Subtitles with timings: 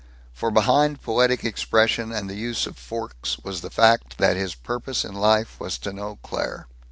[0.33, 5.05] For behind poetic expression and the use of forks was the fact that his purpose
[5.05, 6.65] in life was to know Claire.